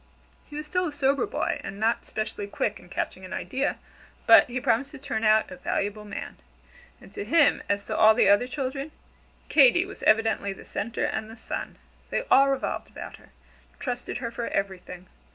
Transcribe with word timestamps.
He 0.49 0.55
was 0.55 0.65
still 0.65 0.87
a 0.87 0.91
sober 0.91 1.27
boy, 1.27 1.61
and 1.63 1.79
not 1.79 2.07
specially 2.07 2.47
quick 2.47 2.79
in 2.79 2.89
catching 2.89 3.23
an 3.23 3.33
idea, 3.33 3.77
but 4.25 4.47
he 4.47 4.59
promised 4.59 4.89
to 4.93 4.97
turn 4.97 5.23
out 5.23 5.51
a 5.51 5.57
valuable 5.57 6.05
man. 6.05 6.37
And 6.99 7.13
to 7.13 7.23
him, 7.23 7.61
as 7.69 7.85
to 7.85 7.95
all 7.95 8.15
the 8.15 8.27
other 8.27 8.47
children, 8.47 8.93
Katy 9.47 9.85
was 9.85 10.01
evidently 10.01 10.53
the 10.53 10.65
centre 10.65 11.05
and 11.05 11.29
the 11.29 11.35
sun. 11.37 11.77
They 12.09 12.23
all 12.31 12.49
revolved 12.49 12.87
about 12.89 13.17
her, 13.17 13.29
and 13.71 13.79
trusted 13.79 14.17
her 14.17 14.31
for 14.31 14.47
everything. 14.47 15.05